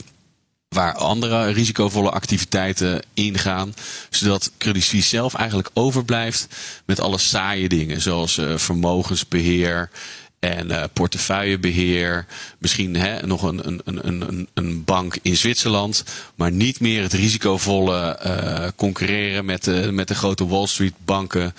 waar 0.69 0.95
andere 0.95 1.51
risicovolle 1.51 2.11
activiteiten 2.11 3.03
ingaan, 3.15 3.75
zodat 4.11 4.51
Credit 4.59 4.85
Suisse 4.85 5.09
zelf 5.09 5.35
eigenlijk 5.35 5.71
overblijft 5.75 6.47
met 6.85 7.01
alle 7.01 7.19
saaie 7.19 7.69
dingen, 7.69 8.01
zoals 8.01 8.39
uh, 8.39 8.57
vermogensbeheer 8.57 9.91
en 10.41 10.69
uh, 10.71 10.85
portefeuillebeheer. 10.93 12.27
Misschien 12.59 12.97
hè, 12.97 13.27
nog 13.27 13.43
een, 13.43 13.67
een, 13.67 13.81
een, 14.07 14.49
een, 14.55 14.85
bank 14.85 15.19
in 15.23 15.37
Zwitserland. 15.37 16.05
Maar 16.35 16.53
niet 16.53 16.81
meer 16.81 17.03
het 17.03 17.13
risicovolle 17.13 18.21
uh, 18.27 18.69
concurreren 18.77 19.45
met 19.45 19.65
de, 19.65 19.89
met 19.93 20.09
de 20.09 20.15
grote 20.15 20.47
Wall 20.47 20.67
Street 20.67 20.95
banken. 21.05 21.55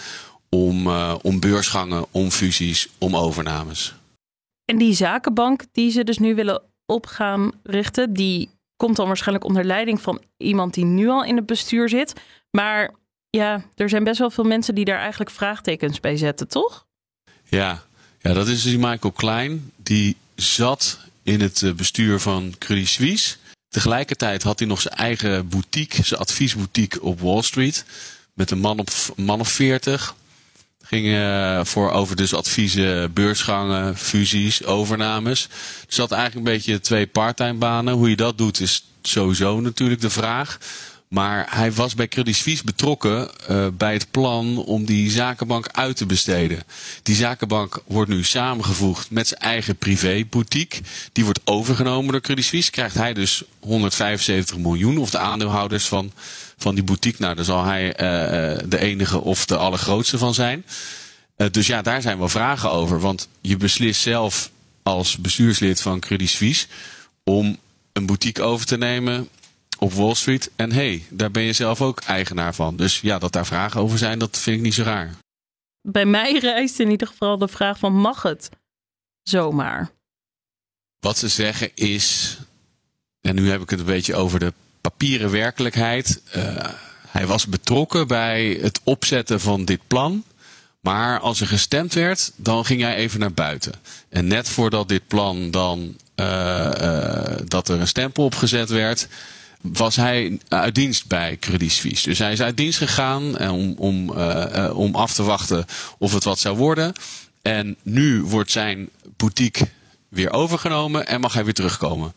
Om, 0.50 0.88
uh, 0.88 1.16
om 1.22 1.40
beursgangen, 1.40 2.06
om 2.12 2.30
fusies, 2.30 2.88
om 2.98 3.16
overnames. 3.16 3.96
En 4.66 4.78
die 4.78 4.94
zakenbank 4.94 5.64
die 5.72 5.92
ze 5.92 6.04
dus 6.04 6.18
nu 6.18 6.36
willen 6.36 6.62
op 6.86 7.06
gaan 7.06 7.52
richten, 7.64 8.14
die 8.14 8.50
komt 8.76 8.96
dan 8.96 9.08
waarschijnlijk 9.08 9.46
onder 9.46 9.64
leiding 9.64 10.02
van 10.02 10.22
iemand 10.38 10.74
die 10.74 10.86
nu 10.86 11.08
al 11.08 11.24
in 11.24 11.36
het 11.36 11.46
bestuur 11.46 11.90
zit. 11.90 12.14
Maar 12.50 12.94
ja, 13.30 13.64
er 13.76 13.90
zijn 13.90 14.04
best 14.04 14.20
wel 14.20 14.30
veel 14.30 14.44
mensen 14.44 14.76
die 14.76 14.86
daar 14.86 15.00
eigenlijk 15.00 15.32
vraagtekens 15.32 16.00
bij 16.00 16.18
zetten, 16.18 16.48
toch? 16.48 16.88
Ja, 17.44 17.84
ja, 18.22 18.34
dat 18.34 18.48
is 18.48 18.64
die 18.64 18.78
Michael 18.78 19.14
Klein. 19.14 19.72
Die 19.84 20.18
zat 20.36 21.00
in 21.24 21.42
het 21.42 21.62
eh, 21.62 21.72
bestuur 21.72 22.20
van 22.20 22.56
Credit 22.58 22.88
Suisse. 22.88 23.36
Tegelijkertijd 23.70 24.44
had 24.44 24.60
hij 24.60 24.68
nog 24.68 24.82
zijn 24.82 24.96
eigen 24.96 25.48
boutique, 25.48 26.04
zijn 26.04 26.20
adviesboutique 26.20 27.02
op 27.02 27.20
Wall 27.20 27.42
Street. 27.42 27.86
Met 28.34 28.52
een 28.52 28.60
man, 28.60 28.80
op, 28.80 28.90
man 29.16 29.40
of 29.40 29.50
40. 29.50 30.16
Ging 30.84 31.06
uh, 31.06 31.64
voor 31.64 31.92
over 31.92 32.16
dus 32.16 32.34
adviezen, 32.34 33.14
beursgangen, 33.14 33.98
fusies, 33.98 34.64
overnames. 34.64 35.44
Er 35.88 35.94
zat 35.94 36.12
eigenlijk 36.12 36.48
een 36.48 36.54
beetje 36.54 36.80
twee 36.80 37.08
parttime 37.08 37.54
banen. 37.54 37.94
Hoe 37.94 38.10
je 38.10 38.16
dat 38.16 38.38
doet 38.38 38.60
is 38.60 38.84
sowieso 39.02 39.60
natuurlijk 39.60 40.02
de 40.02 40.10
vraag. 40.10 40.58
Maar 41.12 41.48
hij 41.50 41.72
was 41.72 41.96
bij 41.96 42.08
Credit 42.08 42.36
Suisse 42.36 42.64
betrokken 42.64 43.30
uh, 43.50 43.68
bij 43.78 43.94
het 43.94 44.12
plan 44.12 44.58
om 44.58 44.86
die 44.86 45.12
zakenbank 45.12 45.68
uit 45.72 45.96
te 45.96 46.06
besteden. 46.06 46.64
Die 47.04 47.16
zakenbank 47.16 47.82
wordt 47.88 48.10
nu 48.10 48.24
samengevoegd 48.24 49.10
met 49.10 49.28
zijn 49.28 49.40
eigen 49.40 49.76
privéboutique. 49.76 50.82
Die 51.12 51.24
wordt 51.24 51.42
overgenomen 51.44 52.12
door 52.12 52.22
Credit 52.22 52.46
Suisse. 52.46 52.72
Krijgt 52.72 52.96
hij 52.96 53.14
dus 53.14 53.44
175 53.60 54.58
miljoen, 54.58 54.98
of 54.98 55.10
de 55.10 55.18
aandeelhouders 55.18 55.88
van, 55.88 56.12
van 56.58 56.76
die 56.76 56.84
boutique. 56.84 57.22
Nou, 57.22 57.36
daar 57.36 57.46
zal 57.46 57.64
hij 57.64 57.86
uh, 57.88 58.70
de 58.70 58.80
enige 58.80 59.22
of 59.22 59.46
de 59.46 59.58
allergrootste 59.58 60.18
van 60.18 60.34
zijn. 60.34 60.66
Dus 61.52 61.68
ja, 61.68 61.82
daar 61.82 62.02
zijn 62.02 62.18
wel 62.18 62.30
vragen 62.30 62.72
over. 62.72 63.00
Want 63.00 63.28
je 63.42 63.58
beslist 63.58 64.02
zelf 64.02 64.52
als 64.84 65.18
bestuurslid 65.18 65.82
van 65.82 66.00
Credit 66.00 66.30
Suisse 66.30 66.68
om 67.24 67.58
een 67.94 68.06
boutique 68.06 68.44
over 68.44 68.66
te 68.66 68.78
nemen 68.78 69.30
op 69.82 69.94
Wall 69.94 70.14
Street. 70.14 70.52
En 70.56 70.72
hey, 70.72 71.04
daar 71.10 71.32
ben 71.32 71.44
je 71.44 71.54
zelf 71.54 71.82
ook 71.82 72.00
eigenaar 72.00 72.56
van. 72.56 72.76
Dus 72.76 73.02
ja, 73.02 73.20
dat 73.20 73.32
daar 73.32 73.46
vragen 73.46 73.82
over 73.82 73.98
zijn, 73.98 74.20
dat 74.20 74.38
vind 74.38 74.58
ik 74.58 74.64
niet 74.64 74.74
zo 74.74 74.84
raar. 74.84 75.16
Bij 75.82 76.06
mij 76.06 76.38
reist 76.40 76.80
in 76.80 76.90
ieder 76.90 77.08
geval 77.08 77.38
de 77.38 77.48
vraag 77.48 77.80
van 77.80 77.94
mag 77.94 78.22
het 78.22 78.50
zomaar? 79.24 79.92
Wat 81.00 81.18
ze 81.18 81.28
zeggen 81.28 81.72
is, 81.76 82.38
en 83.22 83.36
nu 83.36 83.50
heb 83.50 83.62
ik 83.62 83.70
het 83.70 83.80
een 83.80 83.86
beetje 83.86 84.16
over 84.16 84.40
de 84.40 84.54
papieren 84.82 85.32
werkelijkheid. 85.32 86.22
Uh, 86.36 86.44
hij 87.08 87.28
was 87.28 87.48
betrokken 87.48 88.08
bij 88.08 88.58
het 88.62 88.80
opzetten 88.84 89.40
van 89.40 89.66
dit 89.66 89.88
plan. 89.88 90.24
Maar 90.80 91.20
als 91.20 91.42
er 91.42 91.48
gestemd 91.48 91.94
werd, 91.94 92.32
dan 92.36 92.66
ging 92.66 92.82
hij 92.82 92.96
even 92.96 93.20
naar 93.20 93.34
buiten. 93.34 93.74
En 94.10 94.28
net 94.28 94.50
voordat 94.50 94.88
dit 94.88 95.08
plan 95.08 95.52
dan, 95.52 95.98
uh, 96.16 96.72
uh, 96.82 97.36
dat 97.46 97.70
er 97.70 97.80
een 97.80 97.88
stempel 97.88 98.24
opgezet 98.24 98.70
werd, 98.70 99.08
was 99.62 99.96
hij 99.96 100.40
uit 100.48 100.76
dienst 100.76 101.08
bij 101.08 101.38
Credit 101.40 101.72
Suisse. 101.72 102.10
Dus 102.10 102.20
hij 102.20 102.32
is 102.32 102.42
uit 102.42 102.58
dienst 102.58 102.78
gegaan 102.78 103.50
om, 103.50 103.74
om, 103.78 104.12
uh, 104.18 104.72
om 104.74 104.96
af 104.96 105.14
te 105.14 105.24
wachten 105.24 105.66
of 105.98 106.14
het 106.14 106.24
wat 106.24 106.40
zou 106.40 106.58
worden. 106.58 106.94
En 107.42 107.76
nu 107.82 108.24
wordt 108.24 108.52
zijn 108.52 108.90
boutique 109.18 109.68
weer 110.10 110.32
overgenomen 110.32 111.08
en 111.08 111.22
mag 111.22 111.34
hij 111.34 111.44
weer 111.44 111.54
terugkomen. 111.54 112.14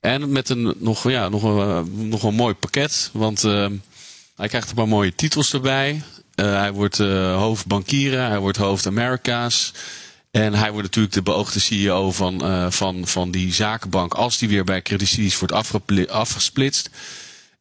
En 0.00 0.32
met 0.32 0.48
een 0.48 0.74
nog, 0.78 1.10
ja, 1.10 1.28
nog, 1.28 1.42
een, 1.42 2.08
nog 2.08 2.22
een 2.22 2.34
mooi 2.34 2.54
pakket. 2.54 3.10
Want 3.12 3.42
hij 3.42 4.48
krijgt 4.48 4.68
een 4.68 4.74
paar 4.74 4.88
mooie 4.88 5.14
titels 5.14 5.52
erbij. 5.52 6.02
Hij 6.34 6.72
wordt 6.72 6.98
uh, 6.98 7.36
hoofdbankieren, 7.36 8.28
hij 8.28 8.38
wordt 8.38 8.56
hoofd 8.58 8.86
Amerika's. 8.86 9.72
En 10.30 10.54
hij 10.54 10.70
wordt 10.70 10.86
natuurlijk 10.86 11.14
de 11.14 11.22
beoogde 11.22 11.60
CEO 11.60 12.12
van, 12.12 12.44
uh, 12.44 12.70
van, 12.70 13.06
van 13.06 13.30
die 13.30 13.52
zakenbank 13.52 14.14
als 14.14 14.38
die 14.38 14.48
weer 14.48 14.64
bij 14.64 14.82
Credit 14.82 15.08
Suisse 15.08 15.38
wordt 15.38 16.08
afgesplitst. 16.10 16.90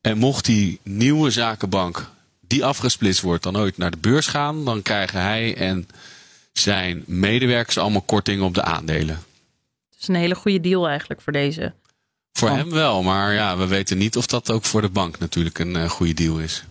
En 0.01 0.17
mocht 0.17 0.45
die 0.45 0.79
nieuwe 0.83 1.31
zakenbank 1.31 2.09
die 2.47 2.65
afgesplitst 2.65 3.21
wordt 3.21 3.43
dan 3.43 3.57
ooit 3.57 3.77
naar 3.77 3.91
de 3.91 3.97
beurs 3.97 4.27
gaan, 4.27 4.65
dan 4.65 4.81
krijgen 4.81 5.21
hij 5.21 5.55
en 5.55 5.87
zijn 6.53 7.03
medewerkers 7.05 7.77
allemaal 7.77 8.01
korting 8.01 8.41
op 8.41 8.53
de 8.53 8.63
aandelen. 8.63 9.15
Het 9.89 10.01
is 10.01 10.07
een 10.07 10.15
hele 10.15 10.35
goede 10.35 10.59
deal 10.59 10.87
eigenlijk 10.87 11.21
voor 11.21 11.33
deze. 11.33 11.73
Voor 12.31 12.49
hem 12.49 12.69
wel, 12.69 13.03
maar 13.03 13.33
ja, 13.33 13.57
we 13.57 13.67
weten 13.67 13.97
niet 13.97 14.17
of 14.17 14.25
dat 14.25 14.51
ook 14.51 14.65
voor 14.65 14.81
de 14.81 14.89
bank 14.89 15.19
natuurlijk 15.19 15.59
een 15.59 15.75
uh, 15.75 15.89
goede 15.89 16.13
deal 16.13 16.39
is. 16.39 16.63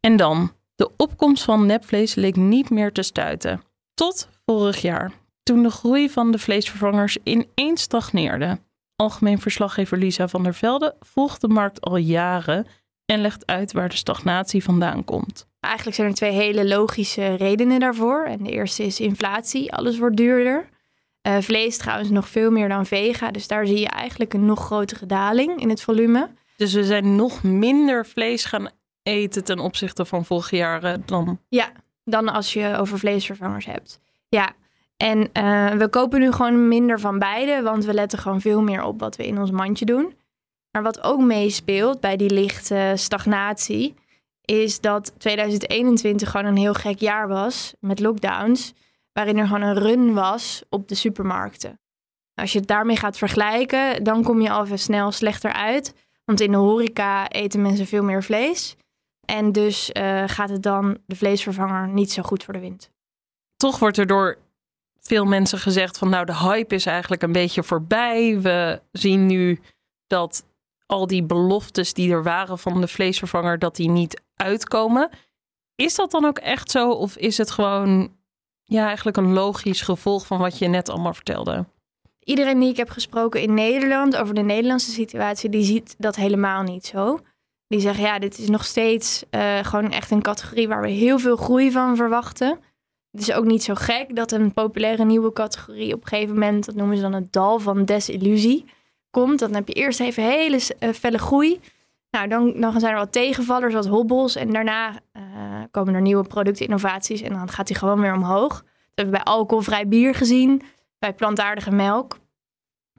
En 0.00 0.16
dan, 0.16 0.52
de 0.76 0.90
opkomst 0.96 1.44
van 1.44 1.66
nepvlees 1.66 2.14
leek 2.14 2.36
niet 2.36 2.70
meer 2.70 2.92
te 2.92 3.02
stuiten. 3.02 3.62
Tot 3.94 4.28
vorig 4.44 4.82
jaar, 4.82 5.12
toen 5.42 5.62
de 5.62 5.70
groei 5.70 6.10
van 6.10 6.30
de 6.30 6.38
vleesvervangers 6.38 7.18
ineens 7.22 7.82
stagneerde. 7.82 8.58
Algemeen 8.96 9.40
verslaggever 9.40 9.98
Lisa 9.98 10.28
van 10.28 10.42
der 10.42 10.54
Velde 10.54 10.94
volgt 11.00 11.40
de 11.40 11.48
markt 11.48 11.80
al 11.80 11.96
jaren 11.96 12.66
en 13.04 13.20
legt 13.20 13.46
uit 13.46 13.72
waar 13.72 13.88
de 13.88 13.96
stagnatie 13.96 14.64
vandaan 14.64 15.04
komt. 15.04 15.46
Eigenlijk 15.60 15.96
zijn 15.96 16.08
er 16.08 16.14
twee 16.14 16.32
hele 16.32 16.66
logische 16.66 17.34
redenen 17.34 17.80
daarvoor. 17.80 18.24
En 18.24 18.42
de 18.42 18.50
eerste 18.50 18.84
is 18.84 19.00
inflatie. 19.00 19.72
Alles 19.72 19.98
wordt 19.98 20.16
duurder. 20.16 20.68
Uh, 21.28 21.36
vlees 21.40 21.76
trouwens 21.76 22.10
nog 22.10 22.28
veel 22.28 22.50
meer 22.50 22.68
dan 22.68 22.86
vega. 22.86 23.30
Dus 23.30 23.48
daar 23.48 23.66
zie 23.66 23.78
je 23.78 23.88
eigenlijk 23.88 24.34
een 24.34 24.46
nog 24.46 24.64
grotere 24.64 25.06
daling 25.06 25.60
in 25.60 25.68
het 25.68 25.82
volume. 25.82 26.28
Dus 26.56 26.74
we 26.74 26.84
zijn 26.84 27.16
nog 27.16 27.42
minder 27.42 28.06
vlees 28.06 28.44
gaan 28.44 28.68
eten 29.06 29.44
ten 29.44 29.58
opzichte 29.58 30.04
van 30.04 30.24
vorig 30.24 30.50
jaar 30.50 31.06
dan. 31.06 31.40
Ja, 31.48 31.72
dan 32.04 32.28
als 32.28 32.52
je 32.52 32.76
over 32.78 32.98
vleesvervangers 32.98 33.66
hebt. 33.66 34.00
Ja, 34.28 34.52
en 34.96 35.18
uh, 35.18 35.70
we 35.70 35.88
kopen 35.88 36.20
nu 36.20 36.32
gewoon 36.32 36.68
minder 36.68 37.00
van 37.00 37.18
beide, 37.18 37.62
want 37.62 37.84
we 37.84 37.94
letten 37.94 38.18
gewoon 38.18 38.40
veel 38.40 38.62
meer 38.62 38.82
op 38.82 39.00
wat 39.00 39.16
we 39.16 39.26
in 39.26 39.38
ons 39.38 39.50
mandje 39.50 39.84
doen. 39.84 40.14
Maar 40.70 40.82
wat 40.82 41.02
ook 41.02 41.20
meespeelt 41.20 42.00
bij 42.00 42.16
die 42.16 42.30
lichte 42.30 42.92
stagnatie, 42.94 43.94
is 44.44 44.80
dat 44.80 45.12
2021 45.18 46.30
gewoon 46.30 46.46
een 46.46 46.56
heel 46.56 46.74
gek 46.74 46.98
jaar 46.98 47.28
was 47.28 47.74
met 47.80 48.00
lockdowns, 48.00 48.72
waarin 49.12 49.38
er 49.38 49.46
gewoon 49.46 49.62
een 49.62 49.78
run 49.78 50.14
was 50.14 50.62
op 50.68 50.88
de 50.88 50.94
supermarkten. 50.94 51.80
Als 52.34 52.52
je 52.52 52.58
het 52.58 52.68
daarmee 52.68 52.96
gaat 52.96 53.18
vergelijken, 53.18 54.04
dan 54.04 54.22
kom 54.22 54.40
je 54.40 54.50
al 54.50 54.64
even 54.64 54.78
snel 54.78 55.12
slechter 55.12 55.52
uit. 55.52 55.94
Want 56.24 56.40
in 56.40 56.50
de 56.50 56.56
horeca 56.56 57.28
eten 57.28 57.62
mensen 57.62 57.86
veel 57.86 58.02
meer 58.02 58.22
vlees. 58.22 58.76
En 59.26 59.52
dus 59.52 59.90
uh, 59.92 60.22
gaat 60.26 60.48
het 60.48 60.62
dan 60.62 60.98
de 61.06 61.16
vleesvervanger 61.16 61.88
niet 61.88 62.12
zo 62.12 62.22
goed 62.22 62.44
voor 62.44 62.54
de 62.54 62.60
wind. 62.60 62.90
Toch 63.56 63.78
wordt 63.78 63.98
er 63.98 64.06
door 64.06 64.38
veel 65.00 65.24
mensen 65.24 65.58
gezegd 65.58 65.98
van 65.98 66.08
nou 66.08 66.24
de 66.24 66.36
hype 66.36 66.74
is 66.74 66.86
eigenlijk 66.86 67.22
een 67.22 67.32
beetje 67.32 67.62
voorbij. 67.62 68.40
We 68.40 68.80
zien 68.92 69.26
nu 69.26 69.60
dat 70.06 70.44
al 70.86 71.06
die 71.06 71.22
beloftes 71.22 71.92
die 71.92 72.12
er 72.12 72.22
waren 72.22 72.58
van 72.58 72.80
de 72.80 72.88
vleesvervanger, 72.88 73.58
dat 73.58 73.76
die 73.76 73.88
niet 73.88 74.22
uitkomen. 74.36 75.10
Is 75.74 75.94
dat 75.94 76.10
dan 76.10 76.24
ook 76.24 76.38
echt 76.38 76.70
zo? 76.70 76.90
Of 76.90 77.16
is 77.16 77.38
het 77.38 77.50
gewoon 77.50 78.16
ja, 78.64 78.86
eigenlijk 78.86 79.16
een 79.16 79.32
logisch 79.32 79.80
gevolg 79.80 80.26
van 80.26 80.38
wat 80.38 80.58
je 80.58 80.68
net 80.68 80.88
allemaal 80.88 81.14
vertelde? 81.14 81.64
Iedereen 82.20 82.60
die 82.60 82.70
ik 82.70 82.76
heb 82.76 82.90
gesproken 82.90 83.42
in 83.42 83.54
Nederland 83.54 84.16
over 84.16 84.34
de 84.34 84.42
Nederlandse 84.42 84.90
situatie, 84.90 85.50
die 85.50 85.64
ziet 85.64 85.94
dat 85.98 86.16
helemaal 86.16 86.62
niet 86.62 86.86
zo. 86.86 87.20
Die 87.68 87.80
zeggen, 87.80 88.04
ja, 88.04 88.18
dit 88.18 88.38
is 88.38 88.48
nog 88.48 88.64
steeds 88.64 89.24
uh, 89.30 89.58
gewoon 89.62 89.90
echt 89.90 90.10
een 90.10 90.22
categorie 90.22 90.68
waar 90.68 90.82
we 90.82 90.88
heel 90.88 91.18
veel 91.18 91.36
groei 91.36 91.70
van 91.70 91.96
verwachten. 91.96 92.58
Het 93.10 93.20
is 93.20 93.32
ook 93.32 93.44
niet 93.44 93.62
zo 93.62 93.74
gek 93.74 94.16
dat 94.16 94.32
een 94.32 94.52
populaire 94.52 95.04
nieuwe 95.04 95.32
categorie 95.32 95.94
op 95.94 96.02
een 96.02 96.08
gegeven 96.08 96.34
moment, 96.34 96.66
dat 96.66 96.74
noemen 96.74 96.96
ze 96.96 97.02
dan 97.02 97.12
het 97.12 97.32
dal 97.32 97.58
van 97.58 97.84
desillusie, 97.84 98.64
komt. 99.10 99.38
Dan 99.38 99.54
heb 99.54 99.68
je 99.68 99.74
eerst 99.74 100.00
even 100.00 100.22
hele 100.22 100.60
uh, 100.80 100.90
felle 100.90 101.18
groei. 101.18 101.60
Nou, 102.10 102.28
dan, 102.28 102.60
dan 102.60 102.80
zijn 102.80 102.92
er 102.92 102.98
wat 102.98 103.12
tegenvallers, 103.12 103.74
wat 103.74 103.86
hobbels. 103.86 104.36
En 104.36 104.52
daarna 104.52 104.90
uh, 104.90 105.22
komen 105.70 105.94
er 105.94 106.00
nieuwe 106.00 106.26
productinnovaties 106.26 107.20
en 107.20 107.32
dan 107.32 107.48
gaat 107.48 107.66
die 107.66 107.76
gewoon 107.76 108.00
weer 108.00 108.14
omhoog. 108.14 108.52
Dat 108.54 108.64
hebben 108.94 109.14
we 109.14 109.22
bij 109.24 109.32
alcoholvrij 109.32 109.88
bier 109.88 110.14
gezien, 110.14 110.62
bij 110.98 111.12
plantaardige 111.12 111.70
melk. 111.70 112.18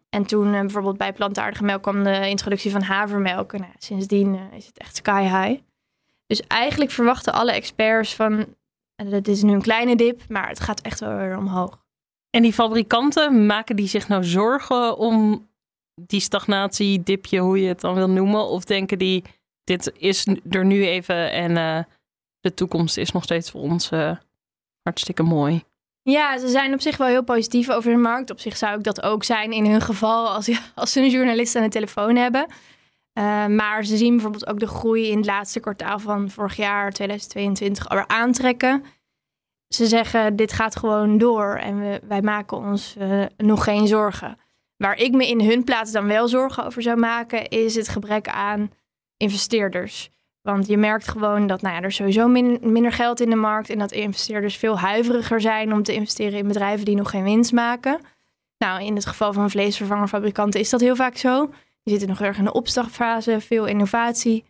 En 0.10 0.26
toen 0.26 0.54
uh, 0.54 0.60
bijvoorbeeld 0.60 0.98
bij 0.98 1.14
plantaardige 1.14 1.64
melk 1.64 1.82
kwam 1.82 2.04
de 2.04 2.30
introductie 2.30 2.72
van 2.72 2.82
havermelk. 2.82 3.54
En 3.54 3.60
nou, 3.60 3.74
sindsdien 3.78 4.34
uh, 4.34 4.42
is 4.54 4.66
het 4.66 4.78
echt 4.78 4.96
sky 4.96 5.22
high. 5.22 5.62
Dus 6.26 6.42
eigenlijk 6.42 6.92
verwachten 6.92 7.34
alle 7.34 7.52
experts 7.52 8.16
van, 8.16 8.56
dit 8.96 9.28
is 9.28 9.42
nu 9.42 9.54
een 9.54 9.62
kleine 9.62 9.96
dip, 9.96 10.22
maar 10.30 10.48
het 10.48 10.60
gaat 10.60 10.82
echt 10.82 11.00
wel 11.00 11.16
weer 11.16 11.38
omhoog. 11.38 11.86
En 12.30 12.42
die 12.42 12.54
fabrikanten, 12.54 13.46
maken 13.46 13.76
die 13.76 13.88
zich 13.88 14.08
nou 14.08 14.24
zorgen 14.24 14.98
om 14.98 15.48
die 16.02 16.20
stagnatie, 16.20 17.04
dipje, 17.04 17.40
hoe 17.40 17.62
je 17.62 17.68
het 17.68 17.82
dan 17.82 17.96
wil 17.96 18.10
noemen? 18.10 18.46
Of 18.46 18.66
denken 18.66 18.98
die, 18.98 19.24
dit 19.64 19.92
is 19.98 20.28
er 20.50 20.66
nu 20.66 20.86
even 20.86 21.32
en 21.32 21.86
de 22.40 22.54
toekomst 22.54 22.98
is 22.98 23.12
nog 23.12 23.24
steeds 23.24 23.52
voor 23.52 23.62
ons 23.62 23.90
hartstikke 24.82 25.24
mooi? 25.24 25.64
Ja, 26.10 26.38
ze 26.38 26.48
zijn 26.48 26.74
op 26.74 26.82
zich 26.82 26.98
wel 26.98 27.08
heel 27.08 27.24
positief 27.24 27.70
over 27.70 27.92
de 27.92 27.98
markt. 27.98 28.30
Op 28.30 28.40
zich 28.40 28.58
zou 28.58 28.78
ik 28.78 28.84
dat 28.84 29.02
ook 29.02 29.24
zijn 29.24 29.52
in 29.52 29.66
hun 29.66 29.82
geval 29.82 30.30
als, 30.30 30.50
als 30.76 30.92
ze 30.92 31.00
een 31.00 31.10
journalist 31.10 31.56
aan 31.56 31.64
de 31.64 31.70
telefoon 31.70 32.16
hebben. 32.16 32.48
Uh, 33.14 33.46
maar 33.46 33.86
ze 33.86 33.98
zien 33.98 34.12
bijvoorbeeld 34.12 34.48
ook 34.48 34.60
de 34.60 34.68
groei 34.68 35.10
in 35.10 35.18
het 35.18 35.26
laatste 35.26 35.60
kwartaal 35.60 36.00
van 36.00 36.30
vorig 36.30 36.56
jaar, 36.56 36.92
2022, 36.92 37.90
alweer 37.90 38.08
aantrekken. 38.08 38.84
Ze 39.68 39.86
zeggen, 39.86 40.36
dit 40.36 40.54
gaat 40.54 40.76
gewoon 40.76 41.18
door 41.18 41.56
en 41.56 42.08
wij 42.08 42.22
maken 42.22 42.58
ons 42.58 42.96
uh, 42.98 43.26
nog 43.38 43.64
geen 43.64 43.88
zorgen. 43.88 44.38
Waar 44.78 44.98
ik 44.98 45.12
me 45.12 45.28
in 45.28 45.42
hun 45.42 45.64
plaats 45.64 45.92
dan 45.92 46.08
wel 46.08 46.28
zorgen 46.28 46.66
over 46.66 46.82
zou 46.82 46.98
maken, 46.98 47.48
is 47.48 47.76
het 47.76 47.88
gebrek 47.88 48.28
aan 48.28 48.72
investeerders. 49.18 50.10
Want 50.54 50.68
je 50.68 50.78
merkt 50.78 51.08
gewoon 51.08 51.48
dat 51.48 51.62
nou 51.62 51.76
ja, 51.76 51.82
er 51.82 51.92
sowieso 51.92 52.28
min, 52.28 52.60
minder 52.62 52.92
geld 52.92 53.20
in 53.20 53.30
de 53.30 53.36
markt 53.36 53.70
en 53.70 53.80
dat 53.80 53.92
investeerders 53.92 54.58
veel 54.58 54.80
huiveriger 54.80 55.42
zijn 55.42 55.74
om 55.74 55.84
te 55.84 55.94
investeren 55.94 56.40
in 56.40 56.48
bedrijven 56.48 56.86
die 56.86 56.96
nog 56.96 57.10
geen 57.10 57.24
winst 57.24 57.52
maken. 57.52 58.00
Nou, 58.58 58.84
in 58.84 58.96
het 58.96 59.06
geval 59.06 59.34
van 59.34 59.50
vleesvervangerfabrikanten 59.50 60.60
is 60.60 60.70
dat 60.70 60.82
heel 60.82 60.96
vaak 60.96 61.18
zo. 61.18 61.46
Die 61.84 61.94
zitten 61.94 62.08
nog 62.08 62.22
erg 62.22 62.38
in 62.38 62.44
de 62.44 62.54
opstartfase, 62.54 63.42
veel 63.42 63.66
innovatie. 63.66 64.46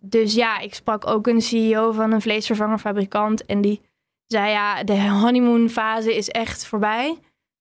Dus 0.00 0.34
ja, 0.34 0.58
ik 0.58 0.74
sprak 0.74 1.06
ook 1.06 1.26
een 1.26 1.42
CEO 1.42 1.92
van 1.92 2.12
een 2.12 2.20
vleesvervangerfabrikant 2.20 3.46
en 3.46 3.60
die 3.60 3.80
zei 4.26 4.50
ja, 4.50 4.84
de 4.84 5.08
honeymoonfase 5.08 6.16
is 6.16 6.28
echt 6.28 6.66
voorbij. 6.66 7.18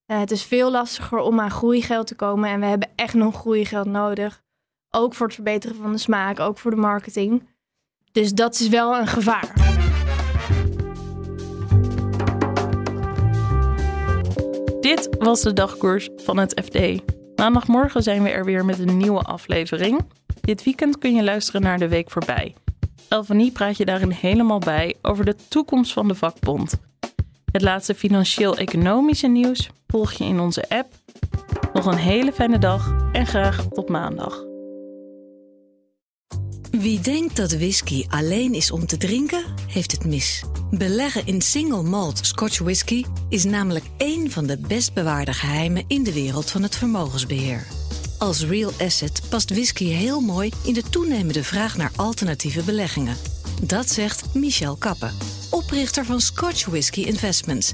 Uh, 0.07 0.19
het 0.19 0.31
is 0.31 0.43
veel 0.43 0.71
lastiger 0.71 1.19
om 1.19 1.39
aan 1.39 1.51
groeigeld 1.51 2.07
te 2.07 2.15
komen 2.15 2.49
en 2.49 2.59
we 2.59 2.65
hebben 2.65 2.89
echt 2.95 3.13
nog 3.13 3.35
groeigeld 3.35 3.87
nodig. 3.87 4.41
Ook 4.89 5.13
voor 5.13 5.25
het 5.25 5.35
verbeteren 5.35 5.75
van 5.75 5.91
de 5.91 5.97
smaak, 5.97 6.39
ook 6.39 6.57
voor 6.57 6.71
de 6.71 6.77
marketing. 6.77 7.49
Dus 8.11 8.33
dat 8.33 8.59
is 8.59 8.67
wel 8.67 8.97
een 8.97 9.07
gevaar. 9.07 9.53
Dit 14.79 15.09
was 15.19 15.41
de 15.41 15.53
dagkoers 15.53 16.09
van 16.15 16.37
het 16.37 16.61
FD. 16.65 16.79
Maandagmorgen 17.35 18.03
zijn 18.03 18.23
we 18.23 18.29
er 18.29 18.45
weer 18.45 18.65
met 18.65 18.79
een 18.79 18.97
nieuwe 18.97 19.21
aflevering. 19.21 20.05
Dit 20.41 20.63
weekend 20.63 20.97
kun 20.97 21.15
je 21.15 21.23
luisteren 21.23 21.61
naar 21.61 21.79
de 21.79 21.87
week 21.87 22.09
voorbij. 22.09 22.55
Elvanie 23.09 23.51
praat 23.51 23.77
je 23.77 23.85
daarin 23.85 24.11
helemaal 24.11 24.59
bij 24.59 24.95
over 25.01 25.25
de 25.25 25.35
toekomst 25.47 25.93
van 25.93 26.07
de 26.07 26.15
vakbond. 26.15 26.79
Het 27.51 27.61
laatste 27.61 27.95
financieel-economische 27.95 29.27
nieuws 29.27 29.69
volg 29.87 30.11
je 30.11 30.23
in 30.23 30.39
onze 30.39 30.69
app. 30.69 30.93
Nog 31.73 31.85
een 31.85 31.97
hele 31.97 32.33
fijne 32.33 32.57
dag 32.57 32.95
en 33.11 33.25
graag 33.25 33.65
tot 33.67 33.89
maandag. 33.89 34.50
Wie 36.71 36.99
denkt 36.99 37.35
dat 37.35 37.51
whisky 37.51 38.05
alleen 38.09 38.53
is 38.53 38.71
om 38.71 38.85
te 38.85 38.97
drinken, 38.97 39.43
heeft 39.67 39.91
het 39.91 40.05
mis. 40.05 40.43
Beleggen 40.69 41.25
in 41.25 41.41
single 41.41 41.83
malt 41.83 42.19
Scotch 42.21 42.59
whisky 42.59 43.05
is 43.29 43.43
namelijk 43.43 43.85
één 43.97 44.31
van 44.31 44.45
de 44.45 44.57
best 44.57 44.93
bewaarde 44.93 45.33
geheimen 45.33 45.83
in 45.87 46.03
de 46.03 46.13
wereld 46.13 46.51
van 46.51 46.63
het 46.63 46.75
vermogensbeheer. 46.75 47.67
Als 48.17 48.45
real 48.45 48.71
asset 48.79 49.21
past 49.29 49.49
whisky 49.49 49.85
heel 49.85 50.21
mooi 50.21 50.51
in 50.63 50.73
de 50.73 50.83
toenemende 50.89 51.43
vraag 51.43 51.77
naar 51.77 51.91
alternatieve 51.95 52.63
beleggingen. 52.63 53.17
Dat 53.61 53.89
zegt 53.89 54.33
Michel 54.33 54.75
Kappen, 54.75 55.15
oprichter 55.49 56.05
van 56.05 56.21
Scotch 56.21 56.65
Whisky 56.65 57.01
Investments. 57.01 57.71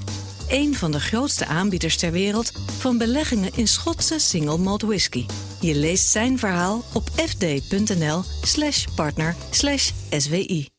Een 0.47 0.75
van 0.75 0.91
de 0.91 0.99
grootste 0.99 1.45
aanbieders 1.45 1.97
ter 1.97 2.11
wereld 2.11 2.51
van 2.77 2.97
beleggingen 2.97 3.51
in 3.55 3.67
Schotse 3.67 4.19
single 4.19 4.57
malt 4.57 4.81
whisky. 4.81 5.25
Je 5.59 5.75
leest 5.75 6.09
zijn 6.09 6.39
verhaal 6.39 6.83
op 6.93 7.09
fd.nl/slash 7.15 8.85
partner/swi. 8.95 10.76